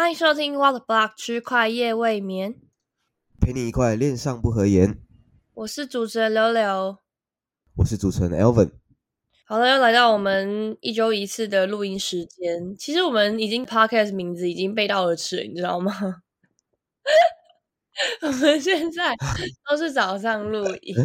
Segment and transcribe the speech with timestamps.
[0.00, 2.54] 欢迎收听 What Block 区块夜未眠，
[3.38, 4.98] 陪你一块恋上不合言。
[5.52, 6.96] 我是主持人柳柳。
[7.76, 8.70] 我是主持人 Elvin。
[9.44, 12.74] 好了，又来到我们一周一次的录音时间。
[12.78, 15.92] 其实我们已经 Podcast 名字已经背道而驰了，你知道吗？
[18.22, 19.14] 我们现在
[19.68, 20.96] 都是早上录音。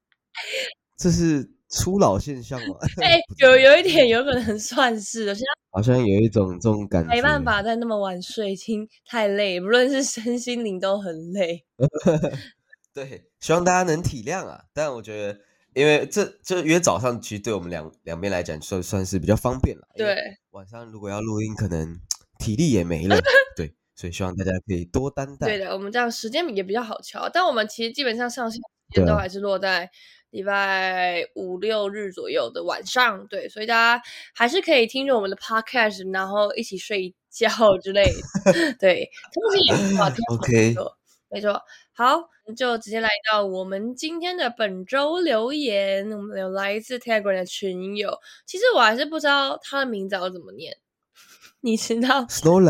[0.96, 2.76] 这是初老现象吗？
[3.02, 7.10] 哎、有有一点有可能算是的，现在 好像有一种这种感觉。
[7.10, 11.64] 没办法再那么晚睡，已经太累， 不论是身心灵都很累。
[12.94, 14.64] 对，希望大家能体谅啊。
[14.72, 15.40] 但我觉得，
[15.74, 19.88] 因为这这约早上，其实对我们两两边来讲，算算是比较方便了。
[19.96, 20.16] 对，
[20.52, 21.98] 晚上如果要录音，可能
[22.38, 23.18] 体力也没了。
[23.56, 25.48] 对，所以希望大家可以多担待。
[25.48, 28.60] 对的，我们这样时间也比较好调，但我们其实基本上上线
[29.06, 29.90] 都还是落在
[30.30, 34.02] 礼拜五六日左右的晚上，对，所以大家
[34.34, 37.48] 还是可以听着我们的 podcast，然后一起睡觉
[37.82, 38.04] 之类
[38.44, 40.22] 的，对，通勤也很好，听起
[40.54, 40.96] 来也 OK 不错，
[41.30, 41.62] 没错。
[41.96, 50.76] 好，就直接来到我们今天的本周留言，我们有来自 Telegram 的群友，其实我还是不知道他的名字要怎么念，
[51.62, 52.60] 你知道 Slow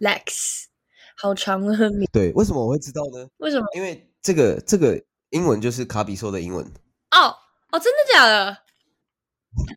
[0.00, 0.64] Lex，
[1.24, 3.26] 好长的名，对，为什么我会知道呢？
[3.38, 3.66] 为什么？
[3.74, 6.62] 因为这个这个英文就是卡比说的英文，
[7.12, 7.34] 哦
[7.72, 8.58] 哦，真的假的？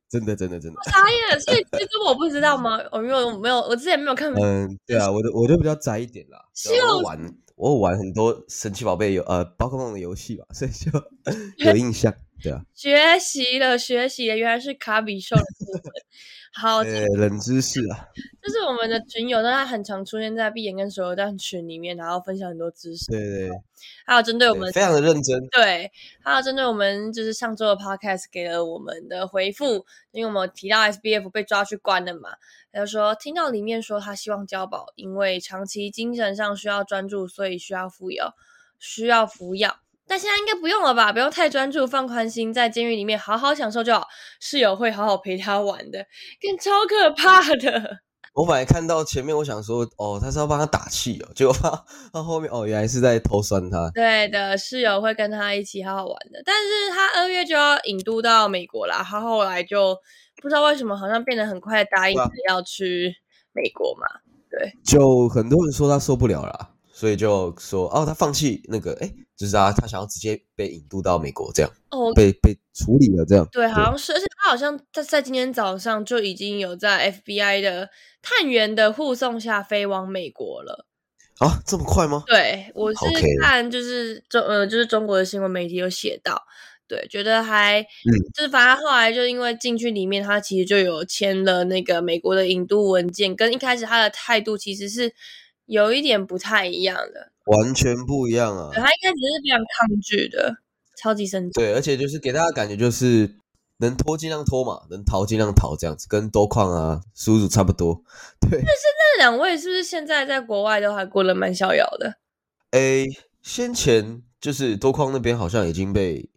[0.09, 0.78] 真的真的真的。
[0.92, 1.40] 傻眼！
[1.40, 2.78] 所以其实我不知道吗？
[2.92, 4.30] 我因为我没有，我之前没有看。
[4.34, 10.92] 嗯，对啊，我的我就比较宅一点啦，对啊我玩我有玩很多神奇宝贝游呃宝可梦的游戏吧，所以就
[11.64, 15.92] 有 印象，对啊，学习了，学习了，原来是卡比兽的部分。
[16.54, 18.08] 好，这呃，冷知识啊，
[18.42, 23.06] 就是我们的群友，但他很常出现在闭眼跟所有蛋群里面，然后分享很多知识。
[23.12, 23.50] 对对
[24.08, 25.92] 还有针对我对，们非常的认真，对，
[26.24, 32.32] 还有针对我们就是上周的 podcast 给了我们的回复，因为我们提到 SBF 被抓去关了嘛，
[32.72, 38.34] 他就说听到里面说他希望交保，因为长期精神上需要专注，所以需要服药，
[38.80, 39.78] 需要服药。
[40.07, 41.12] 但现在应该不用了吧？
[41.12, 44.07] 不用太专注，放宽心，在监狱里面好好享受就好。
[44.40, 46.06] 室友会好好陪他玩的，
[46.41, 47.97] 更超可怕的。
[48.34, 51.69] 我本来看到前面，我想说哦，他是要帮他打气哦，结果他
[52.13, 59.97] 到后面哦，原来是在偷酸他，对的，室友会跟他一起好好玩的，但是他二月就要引渡到美国啦，他后来就
[60.41, 62.16] 不知道为什么好像变得很快答应
[62.47, 63.12] 要去
[63.53, 64.06] 美国嘛。
[64.50, 77.91] 对就很多人说他受不了了啦，所以就说哦，他放弃那个，哎，就是他他想要直接被引渡到美国，这样哦，被被处理了，这样，对，好像是，而且他好像在在今天早上就已经有在 FBI 的
[78.24, 80.88] 探员的护送下飞往美国了。
[81.38, 82.24] 啊，这么快吗？
[82.25, 83.00] 对我是
[83.44, 86.41] 看就是中呃就是中国的新闻媒体有写到，
[86.88, 95.14] 对，觉得还嗯就是反正后来就因为进去里面，他其实就有签了那个美国的引渡文件，跟一开始他的态度其实是
[95.67, 100.55] 有一点不太一样的，完全不一样啊对，他一开始是非常抗拒的，
[100.97, 101.51] 超级生气。
[101.53, 103.35] 对，而且就是给大家感觉就是
[103.79, 108.01] 能拖尽量拖嘛，能逃尽量逃这样子，跟多矿啊、叔叔差不多。
[108.39, 112.16] 对，但是那两位是不是现在在国外都还过得蛮逍遥的？
[112.72, 113.05] 诶，
[113.44, 116.29] 先前就是多矿那边好像已经被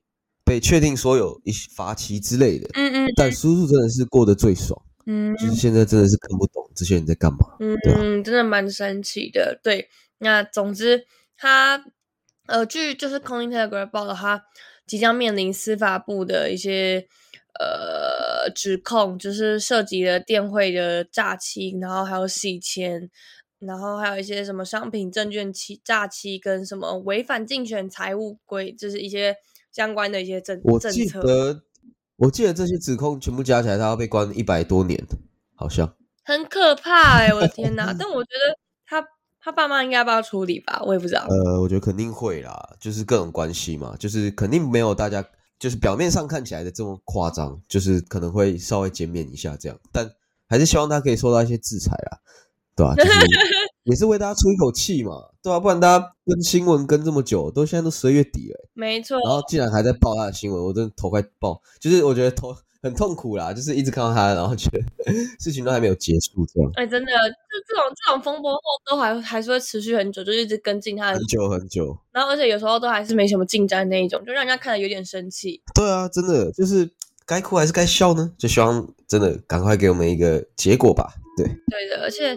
[0.45, 7.57] 被确定说有一些罚期之类的，嗯嗯但叔叔真的是过得最爽，嗯就是现在真的是看不懂这些人在干嘛。
[7.59, 9.59] 对啊嗯，真的蛮神奇的。
[9.63, 9.89] 对，
[10.19, 11.07] 那总之
[11.37, 11.85] 他
[12.47, 14.45] 呃，据就是 Coin Telegraph 报道，他
[14.87, 17.07] 即将面临司法部的一些
[17.59, 23.11] 呃指控，就是涉及了电汇的诈欺，然后还有洗钱。
[23.61, 29.37] 然后还有一些什么商品证券欺诈欺跟什么违反竞选财务规，就是一些
[29.71, 31.63] 相关的一些政我记政策，得，
[32.21, 35.03] 我记得这些指控全部加起来，他要被关一百多年，
[35.55, 35.91] 好像。
[36.23, 37.93] 很可怕哎、我的天哪！
[37.99, 39.03] 但我觉得他
[39.43, 41.27] 他爸妈应该帮他处理吧，我也不知道。
[41.31, 45.25] 呃，我觉得肯定会啦，就是各种关系嘛，就是肯定没有大家
[45.59, 50.09] 就是表面上看起来的这么夸张，就是可能会稍微减免一下这样，但
[50.47, 52.19] 还是希望他可以受到一些制裁啦，
[52.77, 53.11] 对吧、就是
[53.85, 55.13] 也是为大家出一口气嘛，
[55.43, 71.97] 对吧、不然大家跟新闻跟这么久，都现在都十二月底了，没错，然后竟然还在报他的新闻，我真的头快爆，就是我觉得头很痛苦啦，就是一直看到他，然后觉得事情都还没有结束这样，哎、真的，就这种这种风波后都还还是会持续很久，就一直跟进他的很，久很久。
[72.13, 75.63] 然后而且有时候都还是没什么进展那一种，就让人家看了有点生气。
[75.75, 76.91] 对啊，真的就是
[77.27, 78.33] 该哭还是该笑呢？
[78.39, 81.15] 就希望真的赶快给我们一个结果吧。
[81.37, 82.37] 对，对的，而且，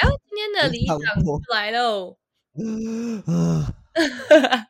[0.00, 0.98] 哎呦，今天的里长
[1.52, 2.16] 来喽，
[3.26, 3.74] 啊，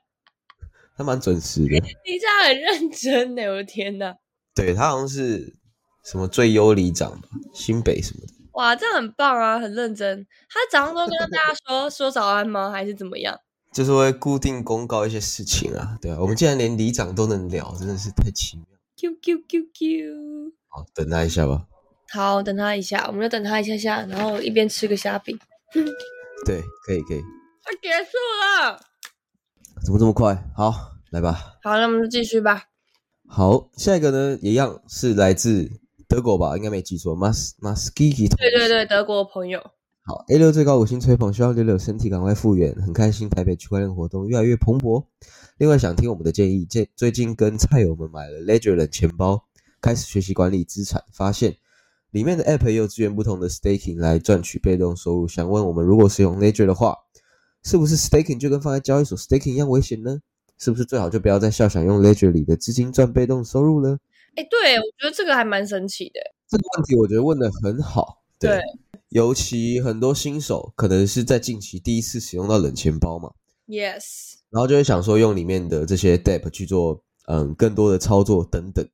[0.97, 1.69] 他蛮准时的。
[1.69, 4.15] 里长很认真呢，我的天呐！
[4.55, 5.56] 对他好像是
[6.05, 8.32] 什么最优里长吧，新北什么的。
[8.53, 10.26] 哇，这样很棒啊，很认真。
[10.49, 12.70] 他早上都跟大家 说说早安吗？
[12.70, 13.38] 还是怎么样？
[13.73, 18.67] 就是会固定公告一些事情啊，对啊，我们竟然连里长都能聊，真的是太奇妙。
[18.97, 20.53] Q Q Q Q。
[20.69, 21.67] 好，等他一下吧。
[22.15, 25.37] 好，等他一下，我们就等他一下下，然后一边吃个虾饼。
[26.47, 27.21] 对，可以可以。
[27.21, 28.79] 快结束了。
[29.85, 30.41] 怎么这么快？
[30.57, 31.57] 好，来吧。
[31.65, 32.63] 好，那我们就继续吧。
[33.27, 35.69] 好，下一个呢，一样是来自
[36.07, 36.57] 德国吧？
[36.57, 39.59] 应该没记错，Mas Maskiki 对对对，德国朋友。
[40.05, 45.05] 好，A 六最高五星吹捧，希望六六身体赶快复原，很开心台北区块链活动越来越蓬勃。
[45.57, 49.47] 另外想听我们的建议，最最近跟菜友们买了 Ledger 的钱包，
[49.81, 51.57] 开始学习管理资产，发现
[52.15, 55.27] 里面的 App 也有支援不同的 staking 来赚取被动收入。
[55.27, 56.97] 想问我们，如果使用 Ledger 的话，
[57.65, 60.21] 是不是 staking 就跟放在交易所 staking 一样危险呢？
[60.57, 63.99] 是不是最好就不要再笑想用 Ledger 里的资金赚被动收入呢？
[64.37, 66.21] 哎，对，我觉得这个还蛮神奇的。
[66.49, 68.61] 这个问题我觉得问的很好，对，对
[69.09, 73.33] 尤其很多新手可能是在近期第一次使用到冷钱包嘛
[73.67, 78.89] ，，yes，然后就会想说用里面的这些 DApp 去做嗯更多的操作等等，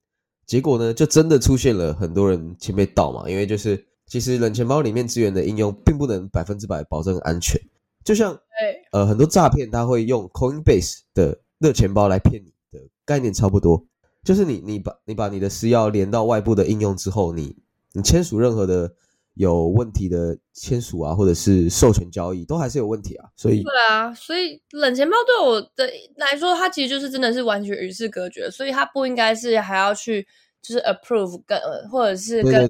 [0.50, 7.56] 结果呢就真的出现了很多人钱被盗嘛，因为就是其实冷钱包里面资源的应用并不能百分之百保证安全，
[8.05, 8.82] 就像对。
[8.91, 13.87] 呃很多诈骗他会用 Coinbase 的热钱包来骗你的概念差不多，
[14.25, 17.55] 就是你你把你把你的私钥连到外部的应用之后，你
[17.93, 18.93] 你签署任何的
[19.35, 30.27] 有问题的签署啊，或者是授权交易，都还是有问题啊，所以对啊，所以冷钱包对我的来说，它其实就是真的是完全与世隔绝，所以它不应该是还要去
[30.61, 32.69] 就是 approve 跟呃或者是跟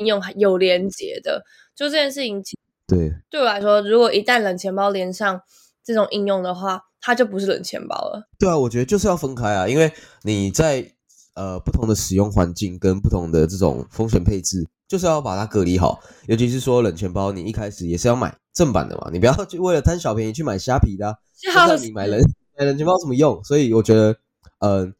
[0.00, 1.42] 应用有连接的。
[1.74, 2.42] 就这件事情，
[2.86, 5.40] 对对我来说，如果一旦冷钱包连上
[5.82, 8.28] 这种应用的话，它就不是冷钱包了。
[8.38, 9.90] 对啊，我觉得就是要分开啊，因为
[10.22, 10.92] 你在
[11.40, 15.98] 呃不同的使用环境跟不同的这种风险配置，就是要把它隔离好。
[16.26, 21.16] 尤其是说冷钱包，你一开始也是要买正版的嘛，你不要去为了贪小便宜去买虾皮的、
[21.54, 22.20] 那你买冷
[22.58, 23.42] 买冷钱包怎么用？
[23.42, 24.14] 所以我觉得，
[24.58, 24.92] 呃，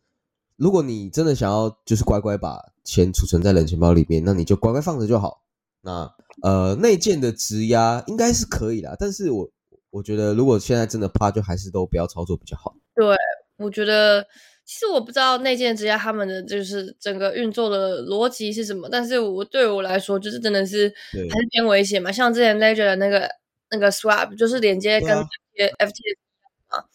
[0.57, 5.43] 如果你真的想要就是乖乖把钱储存在冷钱包里面，那你就乖乖放着就好。
[5.83, 6.11] 那
[6.43, 9.51] 呃内建的质押应该是可以啦，但是我
[9.91, 12.75] 我觉得如果现在真的怕，就还是都不要操作比较好。
[12.95, 13.15] 对
[13.59, 14.25] 我觉得，
[14.71, 22.13] 其实我不知道内建之家他们的就是整个运作的逻辑是什么，但是我对我来说，就是真的是还是偏危险嘛。
[22.13, 23.29] 像之前 Ledger 的那个
[23.71, 25.09] 那个 Swap，就是连接跟
[25.57, 25.99] 对啊 FT，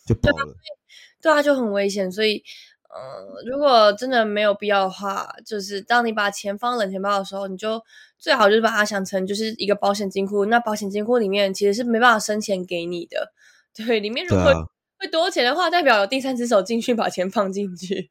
[0.08, 0.56] 就爆了。
[1.22, 2.10] 对啊，就很危险。
[2.10, 2.42] 所以，
[2.90, 7.84] 呃，如果真的没有必要的话，就是当你把钱放冷钱包的时候，你就
[8.18, 10.46] 最好就是把它想成就是一个保险金库。
[10.46, 13.34] 那保险金库里面其实是没办法生钱给你的，
[13.76, 14.66] 对，里面如果啊，
[15.00, 18.10] 会多钱的话，代表有第三只手进去把钱放进去。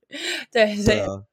[0.53, 1.25] 对，所以对啊。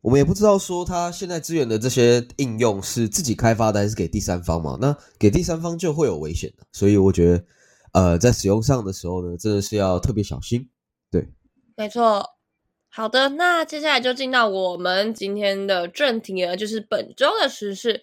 [0.00, 4.76] 我们也不知道说它现在支援的这些应用是自己开发的还是给第三方嘛？
[4.80, 7.44] 那给第三方就会有危险的，所以我觉得，
[7.92, 10.68] 呃，在使用上的时候呢，真的是要特别小心。
[11.10, 11.26] 对
[11.76, 12.24] 没错。
[12.90, 18.02] 好的，那接下来就进到我们今天的正题了，就是本周的时事。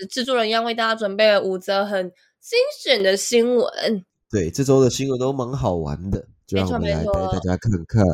[0.00, 2.08] 呃制作人一样为大家准备了五则很
[2.40, 4.04] 精选的新闻。
[4.30, 8.04] 对，这周的新闻都蛮好玩的，就让我们来带大家看看。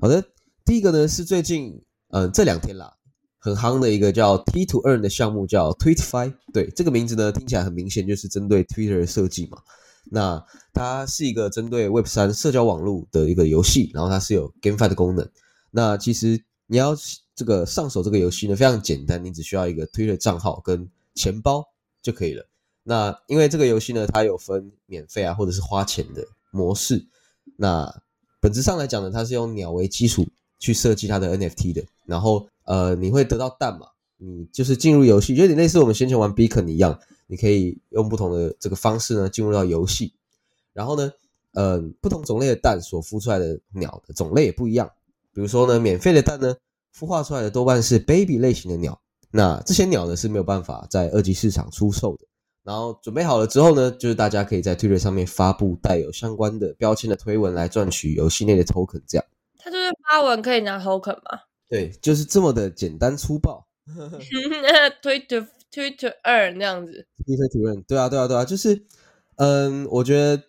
[0.00, 0.22] 好的，
[0.64, 2.92] 第一个呢是最近，嗯、这两天啦，
[3.38, 6.34] 很夯的一个叫 T to Earn 的项目，叫 Tweetify。
[6.52, 9.58] 对，这个名字呢听起来很明显就是针对 Twitter 的设计嘛。
[10.10, 15.28] 那它是一个针对 Web 三社交网络的一个游戏，然后它是有 GameFi 的功能。
[15.70, 16.96] 那其实你要
[17.34, 21.64] 这个上手这个游戏呢，非常简单，你只需要一个 Twitter 账号跟钱包
[22.02, 22.44] 就可以了。
[22.88, 27.04] 那因为这个游戏呢，它有分免费啊或者是花钱的模式。
[27.56, 27.92] 那
[28.40, 30.24] 本质上来讲呢，它是用鸟为基础
[30.60, 31.84] 去设计它的 NFT 的。
[32.04, 33.88] 然后呃，你会得到蛋嘛？
[34.18, 40.14] 你就是进入游戏，有点类似我们先前玩 Beacon 一样，你可以用不同的这个方式呢进入到游戏。
[40.72, 41.10] 然后呢，
[41.54, 44.88] 呃，不同种类的蛋所孵出来的鸟的种类也不一样。
[45.34, 46.54] 比如说呢，免费的蛋呢，
[46.96, 49.00] 孵化出来的多半是 baby 类型的鸟。
[49.32, 52.24] 那这些鸟呢是没有办法在二级市场出售的。
[52.66, 59.24] 然后准备好了之后呢，就是大家可以在 Twitter 上面发布带有相关的标签的推文来赚取游戏内的 token，这样。
[59.56, 63.64] 他就是发文可以拿 token 吗对，就是这么的简单粗暴。
[65.00, 67.06] 推 to 推 to earn 那样子。
[67.24, 68.84] Twitter 主任，对啊，对啊，对啊，就是，
[69.36, 70.42] 嗯，我觉得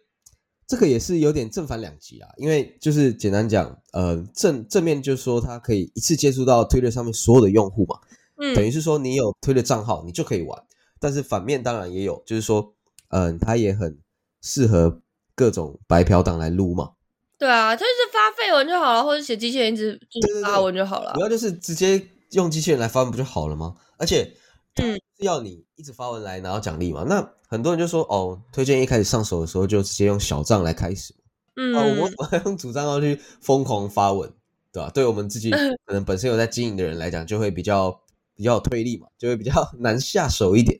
[0.65, 7.99] 这个也是有点正反两极啊，因为就是简单讲，呃，正正面就是说它可以一次接触到 Twitter 上面所有的用户嘛，
[8.37, 10.63] 嗯，等于是说你有推的账号，你就可以玩。
[10.99, 12.73] 但是反面当然也有，就是说，
[13.09, 13.97] 嗯，它也很
[14.41, 15.01] 适合
[15.35, 16.91] 各种白嫖党来撸嘛。
[17.37, 19.99] 对啊，就是发废文就好了，或者写机器人一直
[20.43, 21.21] 发文就好了主。
[21.21, 23.75] 要就是直接用机器人来发文不就好了吗？
[23.97, 24.33] 而且
[24.81, 27.03] 嗯，要你一直发文来拿到奖励嘛？
[27.07, 31.13] 那很多人就说，哦，推荐一开始上手的时候就直接用小账来开始，
[31.55, 34.31] 嗯，哦，我怎么还用主账号去疯狂发文，
[34.71, 34.89] 对吧？
[34.89, 35.51] 对我们自己
[35.85, 37.91] 可能本身有在经营的人来讲，就会比较
[38.35, 40.79] 比较有推力嘛，就会比较 难下手一点。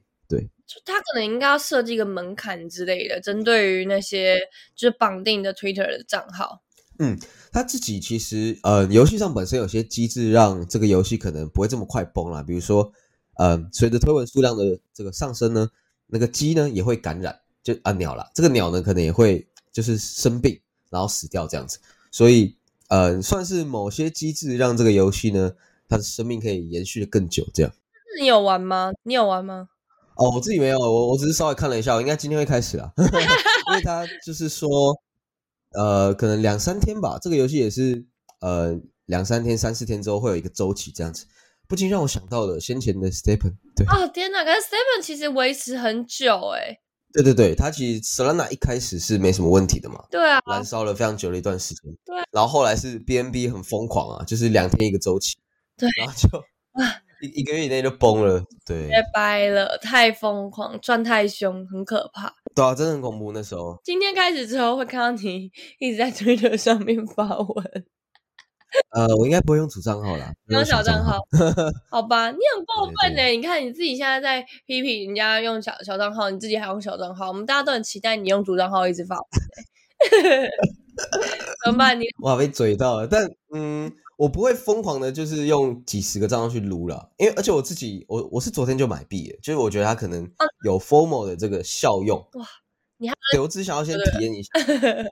[0.67, 4.37] 对，就他可能应该要设计一个门槛之类的，针对于那些
[4.75, 6.61] 就是绑定的 Twitter 的账号。
[6.99, 7.17] 嗯，
[7.51, 12.43] 他自己其实呃，游戏上本身有些机制让这个游戏可能不会这么快崩了。
[12.43, 12.91] 比如说，
[13.37, 15.69] 呃，随着推文数量的这个上升呢，
[16.07, 20.59] 那个鸡呢也会感染，就啊鸟啦，这个鸟呢可能也会就是生病，
[20.89, 21.77] 然后死掉这样子。
[22.11, 22.57] 所以
[22.89, 25.53] 呃，算是某些机制让这个游戏呢，
[25.87, 27.45] 它的生命可以延续的更久。
[27.53, 27.71] 这样，
[28.19, 28.91] 你有玩吗？
[29.03, 29.69] 你有玩吗？
[30.17, 34.69] 哦，我自己没有，我我只是稍微看了一下，我应该今天会开始啊， 因为他就是说。
[35.73, 37.19] 呃，可能两三天吧。
[37.21, 38.03] 这个游戏也是，
[38.39, 38.73] 呃，
[39.05, 41.25] 两三天、三四天之后会有一个周期这样子。
[41.67, 43.53] 不禁让我想到了先前的 Stepen。
[43.75, 44.45] 对，哦天哪！
[44.45, 46.79] 可是 Stepen 其实维持很久哎。
[47.11, 50.03] 对对对，它其实 Solana 一开始是没什么问题的嘛。
[50.09, 50.39] 对啊。
[50.49, 51.93] 燃烧了非常久的一段时间。
[52.05, 52.15] 对。
[52.31, 55.35] 然后后来是 BNB 很疯狂啊，就是两天一个周期。
[55.77, 55.87] 对。
[55.99, 56.27] 然后就
[57.21, 58.43] 一一个月以内就崩了。
[58.65, 58.89] 对。
[58.89, 62.33] 拜掰了，太疯狂，赚太凶，很可怕。
[62.55, 63.31] 对啊，真的很恐怖。
[63.31, 67.85] 那时候，今天开始之后会看到你一直在 Twitter 上面发文。
[68.93, 71.19] 呃，我应该不会用主账号啦，用小账号。
[71.89, 73.23] 好吧，你很过分呢。
[73.27, 79.25] 你看你自己现在在批评人家用小小账号，你自己还用小账号，我们大家都很期待你用主账号一直发文。
[81.65, 81.99] 怎么办？
[81.99, 83.07] 你哇，被嘴到了。
[83.07, 83.91] 但嗯。
[84.17, 90.27] 我不会疯狂的，就是用几十个账号去撸了，因为而且我自己，我我是昨天就买币了，就是我觉得它可能
[90.65, 92.17] 有 formal 的这个效用。
[92.33, 92.45] 哇，
[92.97, 94.49] 你还对我只想要先体验一下，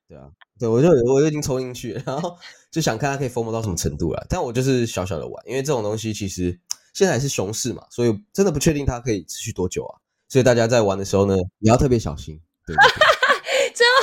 [0.08, 0.28] 对啊，
[0.60, 2.36] 对我就我就已经抽进去，然后
[2.72, 4.26] 就想看它可以 formal 到什么程度了。
[4.28, 6.60] 但我就是小小的玩，因为这种东西其实
[6.96, 10.02] 现在还是熊市嘛，所以真的不确定它可以持续多久啊。
[10.28, 12.42] 所以大家在玩的时候呢，也要特别小心。
[12.66, 12.76] 对。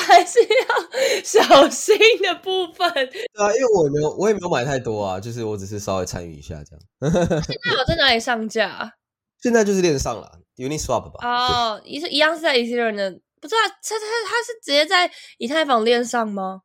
[0.02, 2.92] 还是要小心的部分。
[2.92, 7.42] 对啊，因为我也没有，我也没有买太多啊，就是我只是稍微参与一下这样。
[7.42, 8.92] 现在我在哪里上架？
[9.40, 11.26] 现在就是链上了，Uniswap 吧。
[11.26, 16.62] 哦，一是一样是在 Ethereum 的，不知道他他他是直接在以太坊链上吗？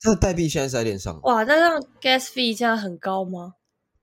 [0.00, 1.18] 它的代币现在是在链上。
[1.22, 3.54] 哇，那让 Gas Fee 现在很高吗？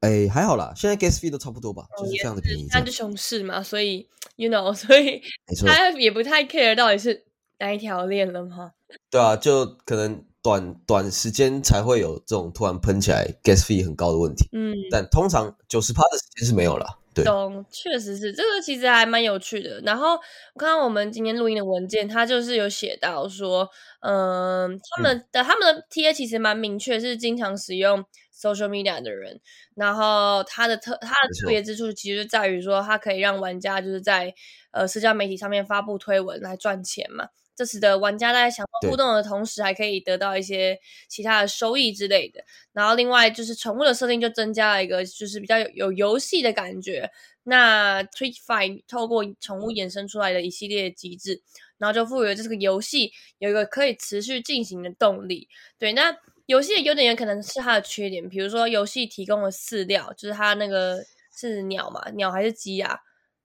[0.01, 2.65] 哎，还好啦，现在 Gas Fee 都差不多吧，就是这样的便宜。
[2.71, 5.21] 那就熊市嘛，所以 You know，所以
[5.65, 7.23] 他也不太 care 到底是。
[7.61, 8.71] 哪一条链了吗？
[9.09, 14.49] 对啊，就可能短短时间才会有这种突然喷起来 gas fee 很高的问题。
[14.51, 16.97] 嗯，但通常九十趴的时间是没有了。
[17.13, 19.81] 对，懂，确实是这个，其实还蛮有趣的。
[19.81, 28.03] 然后我看到我们今天录音的文件，它就是有写到说，嗯，他们的他们的 TA 其实蛮明确，是经常使用
[28.33, 29.39] social media 的人。
[29.75, 34.33] 然后它的特它的特别之处，其实在于说，它可以让玩家就是在
[34.71, 37.27] 呃社交媒体上面发布推文来赚钱嘛。
[37.55, 42.43] 这使得玩家在享受互动的同时，还可以得到一些其他的收益之类的。
[42.73, 47.11] 然后，另外就是宠物的设定就增加了一个，就是比较有有游戏的感觉。
[47.43, 51.41] 那 TweetFi 透过宠物衍生出来的一系列机制，
[51.79, 55.47] 然后就赋予了这个游戏有一个可以持续进行的动力。
[55.79, 56.15] 对，那
[56.45, 61.03] 游戏的优点也可能是它的缺点，比如说游戏提供了饲料，就是它那个
[61.35, 62.99] 是鸟嘛，鸟还是鸡啊？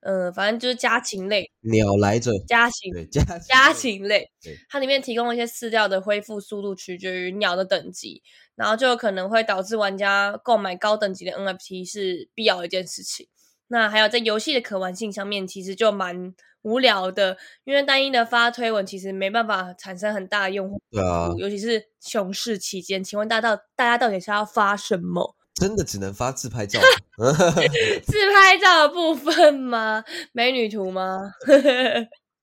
[0.06, 4.30] 嗯，反正就是家禽类，鸟来着，家禽对家家禽类，
[4.68, 8.22] 它里面提供一些饲料的恢复速度取决于鸟的等级，
[8.54, 13.26] 然后就有可能会导致玩家购买高等级的 NFT 是必要的一件事情。
[13.66, 16.32] 那还有在游戏的可玩性上面，其实就蛮
[16.62, 25.35] 无聊的，因为单一的发推文其实没办法产生很大的用户，对啊，尤其是熊市期间，请问大到大家到底是要发什么？
[25.56, 26.78] 真的只能发自拍照，
[28.04, 30.04] 自拍照的部分吗？
[30.32, 31.32] 美女图吗？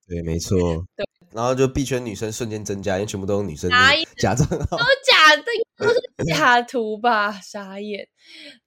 [0.06, 0.58] 对，没错。
[0.96, 3.70] 对，然后就币圈女生瞬间增加，因为全部都是女生
[4.18, 5.44] 假账号，都假的，
[5.78, 7.32] 都是假图吧？
[7.40, 8.08] 傻眼。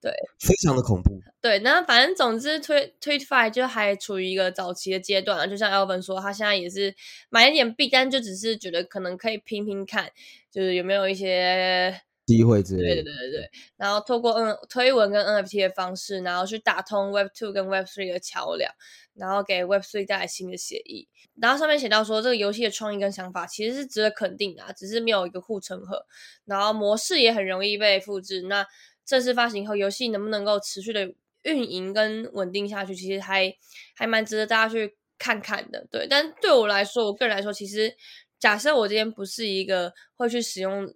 [0.02, 1.22] 对，非常的恐怖。
[1.42, 6.96] 对，那反正总之推推 Fi 就还处于一个早期的阶段啊，就像 Elvin 说，他现在也是
[7.30, 10.10] 买一点币，但就只是觉得可能可以拼拼看，
[10.50, 12.02] 就是有没有一些。
[12.28, 18.70] 机会之类，对对对对对，然后透过 N 推文跟 NFT 的方式，然后去打通 Web Two 跟 Web Three 的桥梁，
[19.14, 21.08] 然后给 Web Three 带来新的协议。
[21.40, 26.06] 然后上面写到说，这个游戏的创意跟想法其实是值得肯定的，只是没有一个护城河，
[26.44, 28.42] 然后模式也很容易被复制。
[28.42, 28.68] 那
[29.06, 33.56] 正式发行后，游戏能不能够持续的运营跟稳定下去，其实还
[33.96, 35.88] 还蛮值得大家去看看的。
[35.90, 37.96] 对，但对我来说，我个人来说，其实
[38.38, 40.94] 假设我今天不是一个会去使用。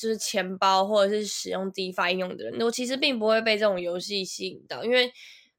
[0.00, 5.12] 就是钱包或者是使用 DeFi 应用的人，我其实并不会被这种游戏吸引到，因为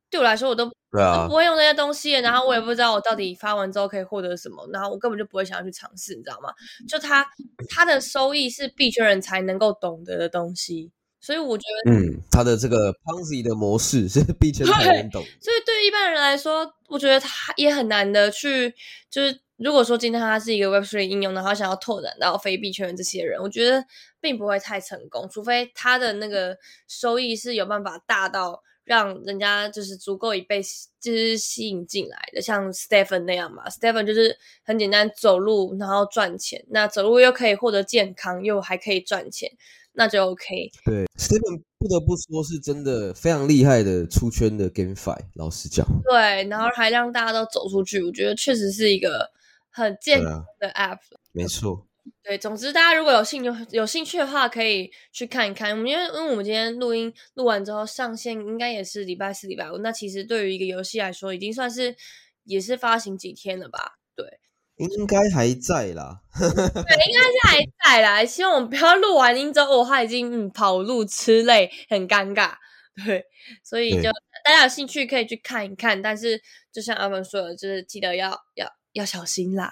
[0.09, 6.49] 对我来说我都对啊都不，会用那些东西，然后我也不知道我到底发完之后可以获得什么，然后我根本就不会想要去尝试，你知道吗？
[6.89, 7.23] 就它
[7.69, 15.23] 它的收益是币圈人才能够懂得的东西，所以我觉得，嗯，他的这个 Ponzi 的模式是币圈才能懂。
[15.39, 18.73] 所以对于一般人来说，我觉得他也很难的去，
[19.09, 23.85] 就是如果说今天他是一个 Web3 应用，然后想要拓展到非币圈的这些人，我觉得
[24.21, 28.61] 并不会太成功，除非他的那个收益是有办法大到。
[28.83, 30.59] 让人家就是足够以被
[30.99, 33.69] 就是吸引进来的，像 Stephen 那样嘛。
[33.69, 34.35] Stephen 就是
[34.65, 36.65] 很简单走路，然后赚钱。
[36.67, 39.49] 那走路又可以获得健康，又还可以赚钱，
[39.93, 40.71] 那就 OK。
[40.83, 45.85] 对，Stephen 不得不说是真的非常厉害的出圈的 GameFi，老实讲。
[46.03, 49.29] 对，然后还让大家都走出去，我觉得确实是一个
[49.69, 50.97] 很健康的 App。
[51.31, 51.85] 没错，
[52.23, 55.71] 对，总之大家如果有兴趣有兴趣的话，可以去看一看。
[55.71, 59.77] 我们因为因为我们今天录音录完之后上线，应该也是礼拜四、礼拜五。
[59.77, 61.95] 那其实对于一个游戏来说，已经算是
[62.43, 63.97] 也是发行几天了吧？
[64.15, 64.25] 对，
[64.77, 66.21] 应该还在啦。
[66.37, 68.23] 对，应该是还在啦。
[68.25, 72.53] 希望我们不要录完音之后，哦，他已经嗯跑路吃累，很尴尬。
[73.05, 73.25] 对，
[73.63, 74.11] 所以就
[74.43, 76.39] 大家有兴趣可以去看一看，但是
[76.71, 79.71] 就像阿文说的，就是记得要要要小心啦。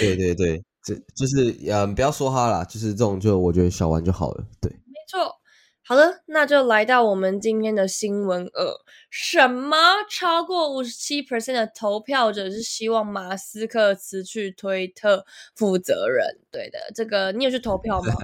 [0.00, 4.44] 对 对对，这就是嗯，不要说他啦，就是这种就我觉得小玩就好了。
[4.60, 5.40] 对，没错。
[5.86, 8.74] 好了，那就来到我们今天的新闻二。
[9.10, 9.76] 什么？
[10.10, 15.24] 超过五十七 percent 的投票者是希望马斯克辞去推特
[15.54, 16.38] 负责人。
[16.50, 18.14] 对的，这个你有去投票吗？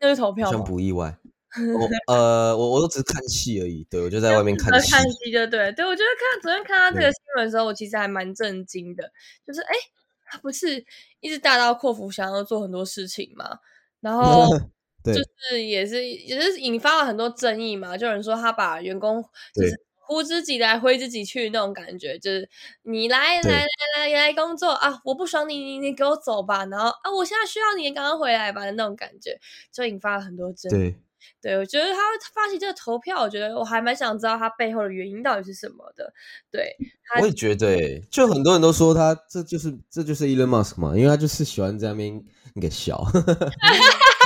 [0.00, 0.58] 你有去投票吗？
[0.60, 1.16] 不意外。
[1.56, 4.92] 我呃，我我都只是看戏而已，对我就在外面看戏。
[4.92, 9.10] 呃看戏就对，对我觉得看昨天看到这个新闻的时候，我其实还蛮震惊的，
[9.46, 9.74] 就是哎，
[10.30, 10.84] 他不是
[11.20, 13.58] 一直大刀阔斧想要做很多事情嘛，
[14.00, 14.48] 然后
[15.02, 15.20] 对就。
[15.50, 19.22] 是也是也是引发了很多争议嘛，就有人说他把员工
[19.54, 22.48] 就是呼之即来挥之即去那种感觉，就是
[22.82, 23.64] 你来来
[23.96, 29.38] 来来来工作啊，我不爽你你你给我走吧，然后啊我现在需要你，赶快回来吧的那种感觉，
[29.72, 30.94] 就引发了很多争议。
[31.40, 31.98] 对，我觉得他
[32.34, 36.12] 发起这个投票，我觉得我还蛮想知道他背后的原因到底是什么的。
[36.50, 36.74] 对，
[37.20, 43.04] 我也觉得、欸，就很多人都说他这就是这就是 Elon Musk 嘛，因为他就是喜欢在那边那个笑。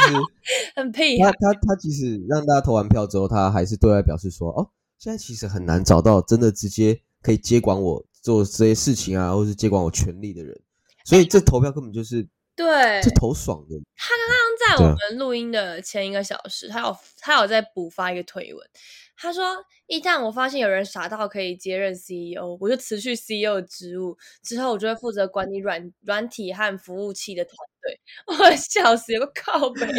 [0.02, 0.16] 就是
[0.74, 10.60] 很屁孩，他他他其实让大家投完票之后，他还是对外表示说，哦，现在其实很难找到真的直接可以接管我做这些事情啊，或是接管我权利的人，
[11.04, 13.76] 所以这投票根本就是对这头爽的。
[13.96, 18.68] 他刚刚在我们录音的前一个小时，他有他有在补发一个推文，
[19.16, 28.00] 他说一旦我发现有人傻到可以接任 CEO，我就辞去 CEO 的职务，之后我就会负责管理软软体和服务器的团队。
[28.26, 29.86] 我笑死，有个靠背。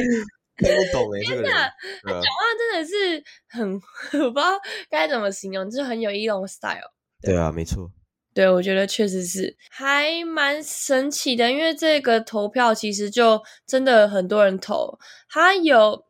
[0.55, 1.71] 听不懂哎、这个人，哪
[2.03, 3.73] 对啊讲话真的是很，
[4.23, 4.51] 我不知道
[4.87, 6.93] 该怎么形容，就是很有一种 style。
[7.23, 7.89] 对啊，没错，
[8.33, 14.97] 对，我觉得确实是还蛮神奇的，因为这个投票其实就真的很多人投，
[15.29, 16.03] 它有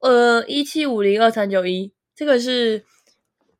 [0.00, 2.84] 呃一七五零二三九一，这个是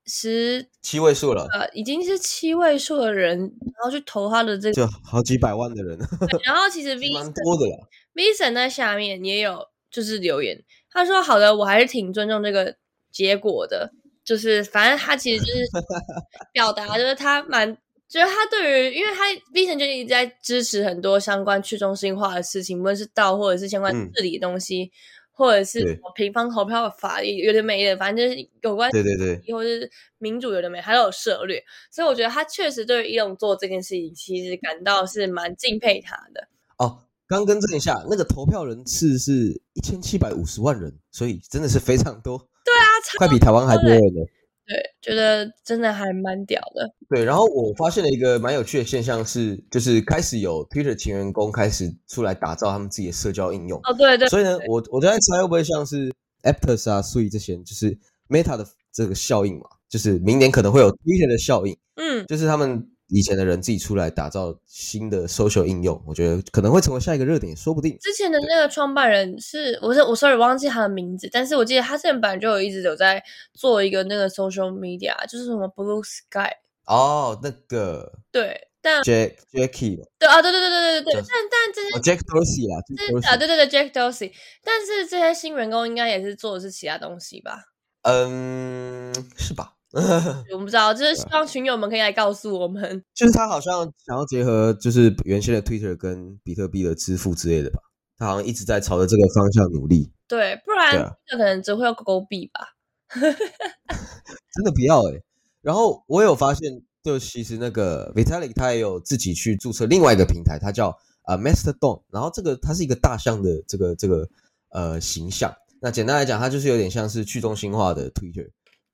[0.04, 5.98] 十七位数了，呃已经是七位数的人，然后去投他的这个，就好几百万的人，
[6.44, 7.78] 然后其实 V 蛮多的啦。
[8.12, 12.76] V 神在下面也有就是留言，他说好的，我还是挺尊重这个
[13.10, 15.64] 结果的，就是反正他其实就是
[16.52, 17.78] 表达，就是他蛮。
[18.10, 19.22] 就是他对于，因为他
[19.54, 24.10] V 神就一直在支持很多相关去中心化的事情，无论是道或者是相关嗯。
[24.12, 24.90] 治理的东西，
[25.30, 36.48] 或者是什么平方投票的法律，有的没的，反正就是有关对对对，或者是民主有的没，他都有涉略，所以我觉得他确实对于伊隆做这件事情，其实感到是蛮敬佩他的。
[36.78, 44.26] 哦，刚更正一下，那个投票人次是一千七百五十万人，所以真的是非常多，对啊，超快比台湾还多了呢。
[44.70, 46.88] 对，觉得真的还蛮屌的。
[47.08, 56.08] 对，然后我发现了一个蛮有趣的现象是，就是开始有 Twitter 前员工开始出来打造他们自己的社交应用，哦，对对，所以呢，我我在猜会不会像是
[56.44, 67.98] Aptos 啊、所以这些，就是 Meta 的这个效应嘛，就是明年可能会有 Twitter 的效应，嗯，就是他们以前的人自己出来打造新的 social 应用，我觉得可能会成为下一个热点，也说不定。
[68.00, 76.52] 之前的那个创办人是我是我 sorry 忘记他的名字，但是我记得他之前本来就有一直有在做一个那个 social media，就是什么 Blue Sky，
[76.86, 87.64] 哦，那个对，但 Jack Jackie 对啊，对对对对对对，对但但这些哦 Jack Dorsey 啦啊对对对，Jack Dorsey，但是这些新员工应该也是做的是其他东西吧？
[88.02, 89.74] 嗯，是吧？
[90.52, 93.02] 我不知道，就是希啊望群友们可以来告诉我们。
[93.14, 97.78] 就是他好像想要结合，就是原先的 Twitter 跟比特币的支付之类的吧。
[98.16, 100.12] 他好像一直在朝着这个方向努力。
[100.28, 102.60] 对，不然对啊可能只会有狗狗币吧。
[103.10, 105.20] 真的不要哎、
[105.62, 114.28] 然后我有发现，就其实那个 Vitalik 他也有自己去注册另外一个平台，它叫呃 Mastodon，然后这个它是一个大象的这个这个
[114.68, 115.52] 呃形象。
[115.80, 118.48] 那简单来讲，它就是有点像是去中心化的 Twitter，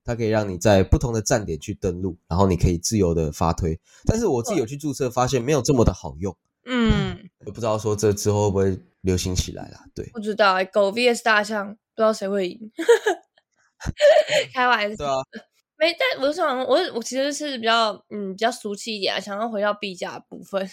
[0.07, 3.79] 它可以让你在不同的站点去登录，然后你可以自由的发推。
[4.07, 6.35] 但是我自己有去注册，发现没有这么的好用。
[6.65, 9.85] 嗯，我不知道说这之后会不会流行起来啦。
[9.95, 12.71] 对，不知道、欸、狗 VS 大象，不知道谁会赢。
[14.55, 15.15] 开玩笑，对啊，
[15.79, 20.69] 没，但我想我我其实是比较嗯比较俗气一点啊，想要回到币价部分。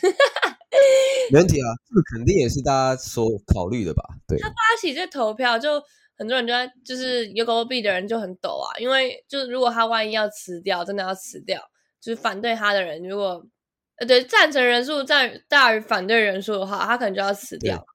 [1.32, 4.04] 没问题啊， 这个肯定也是大家所考虑的吧？
[4.28, 5.82] 对，他发起这投票，就
[6.18, 11.62] 很多人就在就是有狗狗币的人就很抖啊，因为就是如果他万一要辞掉，真的要辞掉，
[12.02, 13.46] 就是反对他的人，如果
[13.98, 17.86] 呃对赞成人数占大于反对人数的话，他可能就要辞掉。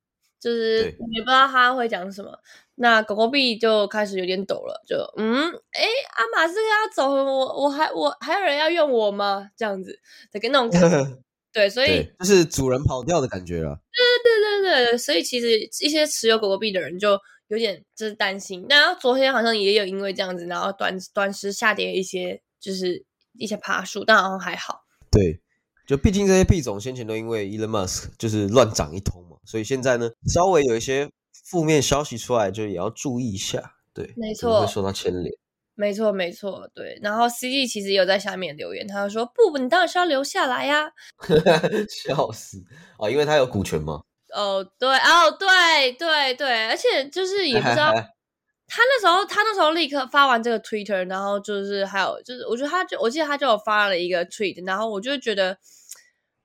[0.40, 2.30] 就是也不知道他会讲什么，
[2.76, 9.50] 那狗狗币就开始有点抖了，就嗯，哎，阿马斯克要走，我我还我还有人要用我吗？
[9.56, 9.98] 这样子
[10.30, 11.18] 的跟那种感觉，
[11.52, 13.80] 对，所以，就是主人跑掉的感觉了。
[13.90, 18.64] 对对对对，所以其实一些持有狗狗币的人就有点就是担心。
[18.68, 24.84] 那昨天好像也有因为这样子，然后短短时下跌一些，就是一些爬树，但好像还好。
[25.10, 25.40] 对，
[25.86, 31.10] 就毕竟这些币种先前都因为 Elon Musk 就是乱涨一通嘛，所以现在呢，稍微有一些
[31.44, 33.74] 负面消息出来，就也要注意一下。
[33.94, 35.34] 对，没可能会错受到牵连。
[35.74, 36.98] 没错，没错，对。
[37.00, 40.90] 然后 CG 其实也有在下面留言，他就说：“不，你当然是要留下来呀、
[41.88, 42.62] 笑死
[42.98, 43.08] 啊！
[43.08, 44.02] 因为他有股权嘛。
[44.34, 47.92] 哦，对，哦，对，对，对，而且就是也不知道
[48.68, 55.56] 他那时候，他那时候立刻发完这个 Twitter，然后就是还有就是，我觉得他就我记得他就有发了一个 tweet，然后我就觉得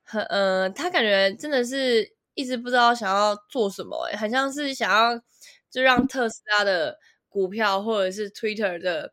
[0.03, 5.21] 很呃，他感觉真的是一直不知道想要做什么、欸，很像是想要
[5.69, 9.11] 就让特斯拉的股票或者是 Twitter 的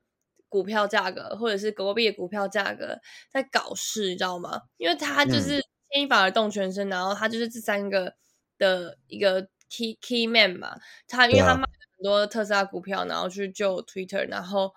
[0.48, 2.98] 股票价格，或者是狗狗币的股票价格
[3.32, 4.60] 在搞事，你知道吗？
[4.76, 8.14] 因为他就是牵一发而动全身，然后他就是这三个
[8.60, 10.76] 的一个 key key man 嘛，
[11.08, 14.72] 他因为他卖了很多特斯拉股票，然后去救 Twitter，然后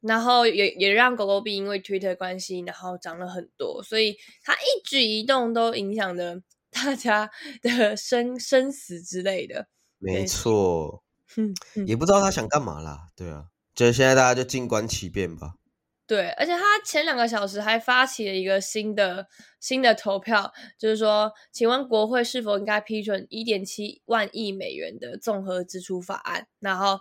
[0.00, 7.30] 然后也也让狗狗币因为 Twitter 关系，然后涨了很多，所以他一举一动都影响着 大家
[7.62, 9.68] 的生生死之类的。
[9.98, 11.02] 没错，
[11.86, 13.08] 也不知道他想干嘛啦。
[13.14, 15.54] 对啊，就现在大家就静观其变吧。
[16.06, 19.26] 对，而且他前两个小时还发起了一个新的
[19.58, 26.46] 新的投票，就是说，请问国会是否应该批准一点七万亿美元的综合支出法案？
[26.60, 26.98] 然后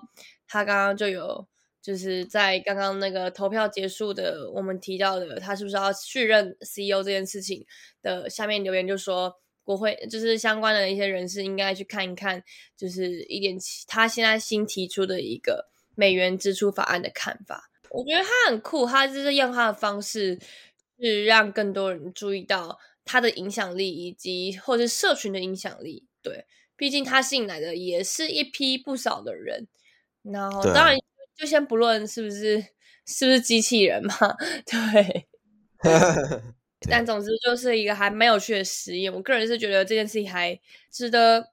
[0.48, 1.48] 他刚刚就有
[1.82, 7.66] 就是在刚刚那个投票结束的，我们提到的他是不是要续任 CEO 这件事情
[8.02, 9.36] 的下面留言就说。
[9.66, 12.44] 国会就是相关的一些人士应该去看一看，
[12.78, 17.64] 就是一点七，他现在新提出的一个美元支出法案的看法。
[17.96, 20.38] 我觉得他很酷，他就是用他的方式，
[21.00, 26.06] 是让更多人注意到他的影响力，以及或者社群的影响力。
[26.22, 29.68] 对，毕竟他吸引来的也是一批不少的人。
[30.24, 30.98] 然后，当然
[31.36, 32.60] 就先不论是不是
[33.06, 34.14] 是不是机器人嘛，
[34.66, 35.28] 对。
[36.90, 40.60] 但总之就是一个还蛮有趣的实验，我个人是觉得这件事情还
[40.92, 41.52] 值得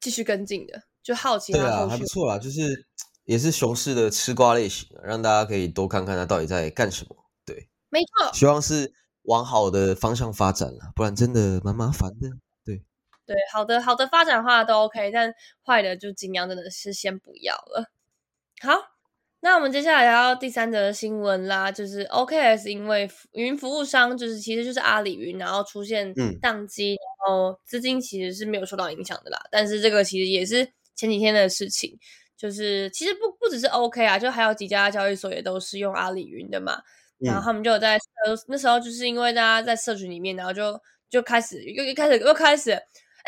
[0.00, 2.86] 继续跟进的，就好奇对啊，还不错啦，就是
[3.30, 7.14] 也是熊市的吃瓜类型啊，让大家可以多看看他到底在干什么。
[7.46, 12.28] 对，没错，希望是往好的方向发展了，不然真的蛮麻烦的。
[12.64, 12.82] 对，
[13.24, 15.32] 对，好的好的发展的话都 OK，但
[15.64, 17.92] 坏的就尽量真的是先不要了。
[18.60, 18.74] 好，
[19.38, 29.40] 那我们接下来聊到第三则新闻啦，就是 OKS 因为服云服务商就是其实就是阿里云，然后出现嗯宕机，然后资金其实是没有受到影响的啦。
[29.52, 31.96] 但是这个其实也是前几天的事情，
[32.40, 36.80] 就是其实不不只是 OK 啊，就还有几家交易所也都是用阿里云的嘛。
[37.18, 42.80] 然后嗯他们就有在呃那时候就是因为大家在社群里面，然后就就开始又又开始又开始，哎，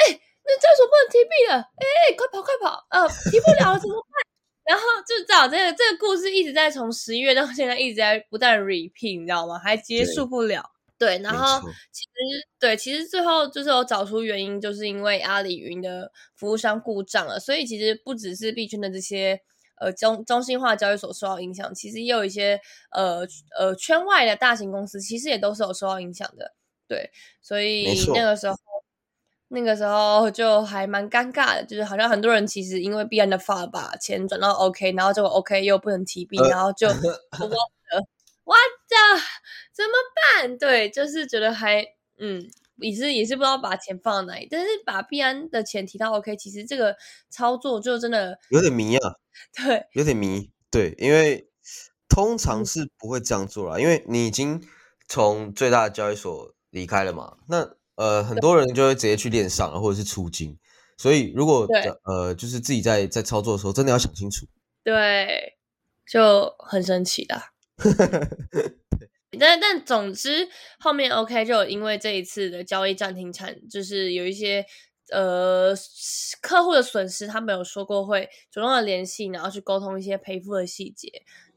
[0.09, 4.23] 那交易所不能提币了，哎，快跑快跑，呃，提不了了怎么办？
[4.65, 9.59] 然后就知道这个这个故事一直在从十一月到现在一直在不断 repeat，你知道吗？
[9.59, 10.72] 还结束不了。
[11.03, 11.59] 对，然后
[11.91, 12.11] 其实
[12.61, 19.41] 对，其实最后就是有找出原因，就是因为阿里云的服务商故障了，所以其实不只是币圈的这些
[19.81, 22.61] 呃中中心化交易所受到影响，其实也有一些
[22.93, 23.27] 呃
[23.59, 26.55] 呃圈外的大型公司，其实也都是有受到影响的。
[26.87, 27.11] 对，
[27.41, 27.85] 所以
[28.15, 28.57] 那个时候
[29.49, 37.19] 那个时候就还蛮尴尬的，就是好像很多人其实因为币安的发把钱转到 OK，然后结果 OK 又不能提币，呃然后就 what
[38.45, 38.82] what the
[39.75, 39.93] 怎么
[40.41, 40.59] 办？
[40.59, 41.85] 对，就是觉得还
[42.19, 42.51] 嗯。
[42.79, 46.97] 也是也是不知道把钱放到哪里，但是把币安的钱提到 OK，其实这个
[47.31, 49.15] 操作就真的有点迷啊，
[49.55, 50.51] 对有点迷。
[50.69, 51.49] 对，因为
[52.09, 54.61] 通常是不会这样做啦，因为你已经
[55.07, 57.37] 从最大的交易所离开了嘛。
[57.47, 60.59] 那呃，很多人就会直接去链上了，或者是出金。
[60.97, 61.69] 所以如果
[62.05, 64.47] 呃，就是自己在在操作的时候，真的要想清楚。
[64.83, 65.57] 对，
[66.11, 67.52] 就很神奇的。
[69.41, 74.65] 但但总之后面 OK 就因为这一次的交易暂停产，就是有一些
[75.11, 75.75] 呃
[76.41, 81.09] 客户的损失，他们有说过会主动的联系，然后去沟通一些赔付的细节。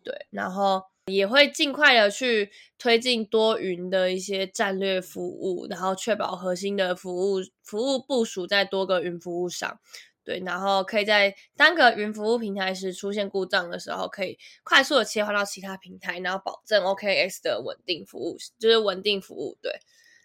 [0.04, 9.80] 对，然后也会尽快的去推进多云的一些战略服务，然后确保核心的服务服务部署在多个云服务上。
[10.26, 19.56] 对，然后可以在单个云服务平台时出现故障的时候，可以快速的切换到其他平台，然后保证 OKX 的稳定服务，就是稳定服务。
[19.62, 19.72] 对，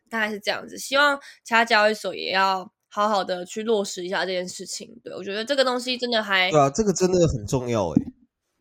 [0.08, 0.78] 大概是这样子。
[0.78, 4.98] 希望其他交易所也要好好的去落实一下这件事情。
[5.04, 8.02] 对我觉得这个东西真的还对啊，这个真的很重要哎。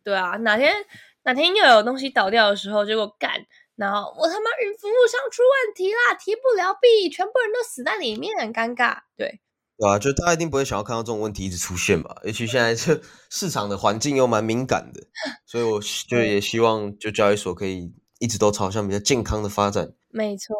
[0.04, 0.74] 对啊，哪天
[1.22, 8.98] 哪天又有东西倒掉的时候，结果干，然后我他妈云服务上出问题啦，提不了币，全部人都死在里面，很尴尬。
[9.16, 9.40] 对。
[9.80, 12.14] 对啊，就大家一定不会想要看到这种问题一直出现吧？
[12.24, 15.00] 尤其现在这市场的环境又蛮敏感的，
[15.46, 19.94] 所以我就也希望就交易所可以一直都朝向比较健康的发展。
[20.10, 20.54] 没错。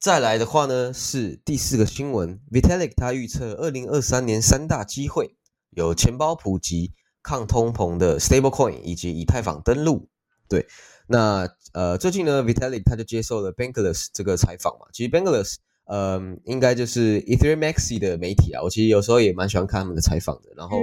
[0.00, 5.36] 再来的话呢，是第四个新闻，Vitalik 他预测二零二三年三大机会
[5.70, 10.08] 有钱包普及、抗通膨的 Stablecoin 以及以太坊登陆。
[10.48, 10.66] 对，
[11.06, 15.58] 那呃最近呢，Vitalik 他就接受了 Bankless 这个采访嘛，其实 Bankless。
[15.86, 20.50] 嗯，应该就是 Ethereum Maxi 的媒体啊，我其实有时候也蛮喜欢看他们的采访的。
[20.56, 20.78] 然后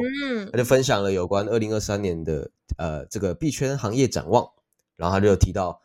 [0.52, 4.46] 他就分享了有关二零二三年的呃这个币圈行业展望，
[4.96, 5.82] 然后他就有提到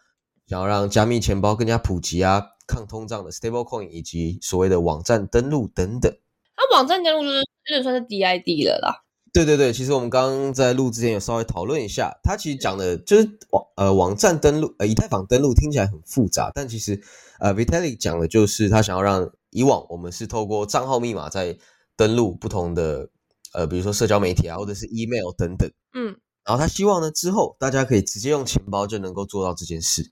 [0.47, 6.13] 想要让加密钱包更加普及啊，抗通胀的 Stablecoin 以及所谓的网站登录等等。
[6.57, 7.43] 那网站登录就是
[7.77, 9.04] 就算是 DID 了啦。
[9.35, 17.03] 对对对，其实我们刚刚在录之前有稍微讨论一下，它其实讲的就是网呃网站登录呃以太坊登录听起来很复杂，但其实
[17.41, 21.59] 呃 Vitalik 讲的就是他想要让以往我们是透过账号密码在
[21.97, 23.11] 登录不同的
[23.53, 30.09] 呃比如说社交媒体啊或者是 email 等等，嗯，然后他希望呢之后大家可以直接用钱包就能够做到这件事，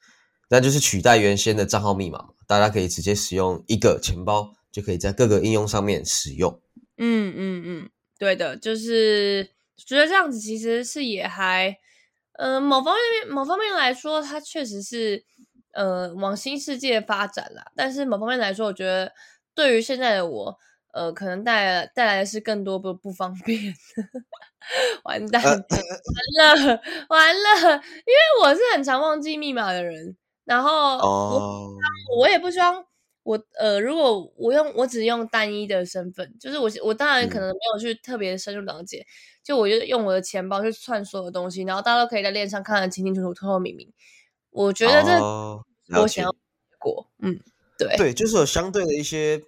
[0.48, 6.61] 那就是取代原先的账号密码嘛，大家可以直接使用一个钱包就可以在各个应用上面使用，
[6.98, 7.90] 嗯嗯嗯。
[8.22, 9.44] 对的，就是
[9.76, 11.76] 觉得这样子其实是也还，
[12.35, 15.24] 呃，某方面某方面来说，它确实是
[15.72, 17.64] 呃往新世界发展啦。
[17.74, 19.12] 但是某方面来说，我觉得
[19.56, 20.56] 对于现在的我，
[20.92, 23.74] 呃，可能带来带来的是更多不不方便。
[25.02, 25.56] 完蛋，完
[26.64, 31.74] 了，完了，因为我是很常忘记密码的人，然后我
[32.18, 32.85] 我也不希望。
[33.22, 39.06] 我呃，如果我用我只用单一的身份，就是我我当然可能没有去特别深入了解，
[39.44, 43.92] 就我就用我的钱包去串所有东西，然后大家都可以在链上看得清清楚楚、透透明明。
[44.50, 45.11] 我觉得这
[46.00, 46.35] 我想要
[46.78, 47.38] 过，嗯，
[47.78, 49.40] 对对，就是有相对的一些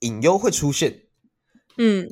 [0.00, 1.02] 隐忧会出现。
[1.76, 2.10] 嗯，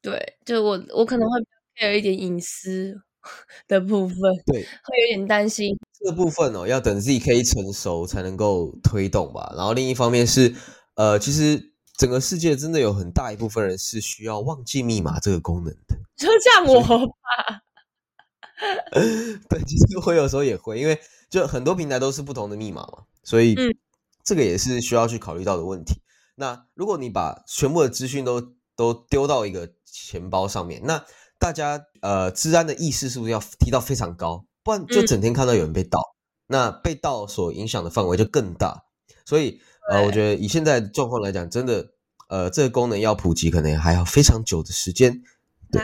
[0.00, 1.40] 对，就我我可能会
[1.82, 3.00] 有一点隐私
[3.68, 5.76] 的部分， 对，会有点担心。
[6.04, 9.52] 这部分哦，要等 ZK 成熟才能够推动吧。
[9.56, 10.54] 然后另一方面是，
[10.94, 15.96] 呃，其实整个世界真的有很大一部分人是需要忘记密码这个功能的。
[16.16, 17.62] 就像我吧。
[19.48, 23.54] 对，其实我有时候也会，因为就很多平台都是不同的密码嘛，所以
[24.24, 26.00] 这个也是需要去考虑到的问题。
[26.36, 31.04] 那如果你把全部的资讯都都丢到一个钱包上面，那
[31.38, 34.44] 大家呃，治安的意识是不是要提到非常高？
[34.62, 36.00] 不然就整天看到有人被盗，
[36.48, 38.84] 那被盗所影响的范围就更大。
[39.24, 41.90] 所以，呃，我觉得以现在状况来讲，真的，
[42.28, 45.22] 呃，这个功能要普及，可能还要非常久的时间。
[45.70, 45.82] 对，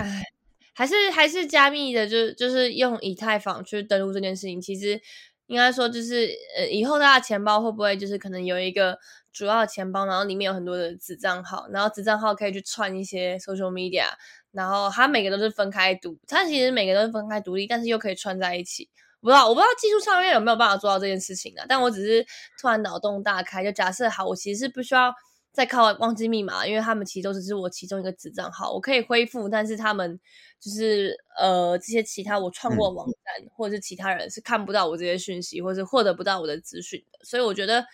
[0.75, 5.01] 还是还是加密的，就是就是用以太坊去登录这件事情，其实
[5.47, 8.99] 应该说就是，呃，以后大家钱包会不会就是可能有一个
[9.33, 14.07] 主要的钱包，然后里面有很多的子账号，然后子账号可以去串一些 social media。
[14.53, 18.89] 然后它每个都是分开独，它其实每个都是分开独立，但是又可以串在一起。
[19.23, 21.65] 不知道我不知道技术上面有没有办法做到这件事情啊？
[21.67, 22.27] 但我只是
[22.61, 25.15] 突然脑洞大开，就假设好，我其实是不需要
[25.53, 30.21] 再靠忘记密码，因为他们其实都只是我其中一个子账号，我可以恢复，但是他们
[30.61, 37.25] 就是呃这些其他我创过网站或者是其他人是看不到我这些讯息，或者是获得不到我的资讯的。
[37.25, 37.87] 所以我觉得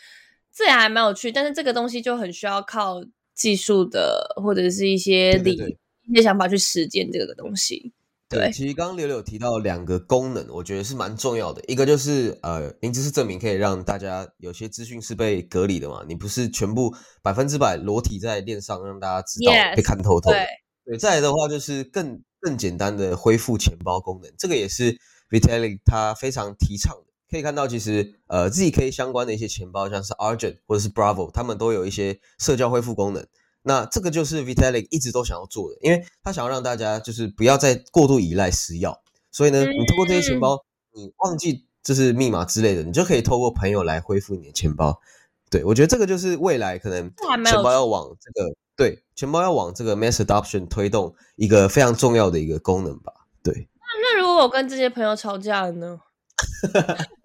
[0.59, 3.01] 这也还蛮有趣，但是这个东西就很需要靠
[3.35, 5.79] 技术的或者是一些理。
[6.11, 7.93] 一些想法去实践这个东西。
[8.31, 11.63] 对，其实刚刚柳柳提到两个功能，我觉得是蛮重要的。
[11.69, 20.31] 一个就是呃，零知识证明可以让大家有些资讯是被隔离的嘛，你不是全部百分之百裸体在链上，让大家知道被看透透。
[20.87, 24.97] 对，再来的话就是更更简单的恢复钱包功能，这个也是
[25.29, 27.08] Vitalik 他非常提倡的。
[27.31, 33.27] 可以看到，其实呃 ZK 相关的一些钱包，像是 Argent 或者是 Bravo，他们都有一些社交恢复功能。
[33.63, 38.97] 那这个就是 Vitalik 一直都想要做的，因为他想要让大家就是不要再过度依赖私钥。
[39.31, 40.65] 所以呢，你通过这些钱包，
[40.95, 44.99] 你忘记就是密码之类的，你就可以透过朋友来恢复你的钱包。
[45.51, 47.11] 对我觉得这个就是未来可能
[47.45, 53.13] 钱包要往这个对钱包要往这个 mass adoption 推动一个非常重要的一个功能吧。
[53.43, 53.53] 对。
[53.55, 56.01] 那那如果我跟这些朋友吵架了呢？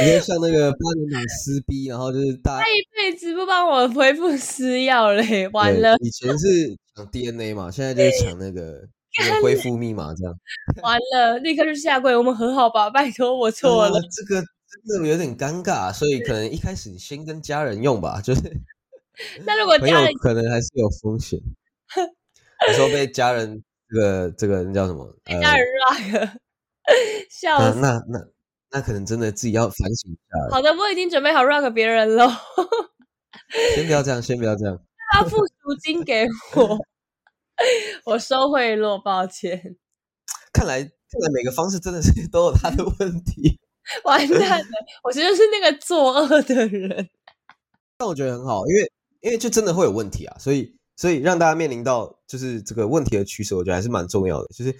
[0.00, 5.96] 直接像那个八年党撕逼，然后就是大他一辈子不帮我恢复私钥嘞，完了。
[6.00, 8.80] 以前是抢 DNA 嘛，现在就是抢那个
[9.42, 10.34] 恢复密码，这样。
[10.82, 14.00] 完了，立刻就下跪，我们和好吧，拜托，我错了。
[14.10, 14.42] 这个
[14.86, 18.40] 真的有点尴尬，所以可能一开始你先跟家人用吧，就是。
[19.44, 21.38] 那如果家人可能还是有风险，
[22.68, 25.14] 有时候被家人这个这个那叫什么？
[25.26, 26.30] 家人 rock，
[27.28, 27.78] 笑死。
[27.80, 28.18] 那那。
[28.18, 28.26] 那
[28.78, 30.54] 可能真的自己要反省一下。
[30.54, 32.28] 好的，我已经准备好 rock 别人了。
[33.74, 34.78] 先不要这样，先不要这样。
[35.12, 36.78] 他付赎金给我，
[38.04, 39.76] 我收贿赂，抱歉。
[40.52, 43.58] 看来，看来每个方式真的是都有他的问题。
[44.04, 44.66] 完蛋了，
[45.02, 47.08] 我觉得是那个作恶的人。
[47.96, 54.76] 但我觉得很好，因为因为就真的会有问题啊，所以所以让大家面临到就是这个问题的取舍，我觉得还是蛮重要的，就是。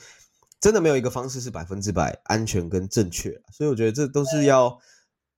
[0.61, 4.79] 真的没有一个方式是百分之百安全跟正确，所以我觉得这都是要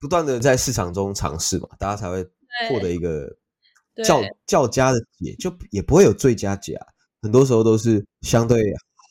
[0.01, 2.25] 不断的在市场中尝试嘛，大家才会
[2.69, 3.37] 获得一个
[4.05, 6.77] 较较佳的解，就也不会有最佳解，
[7.23, 8.61] 很多时候都是相对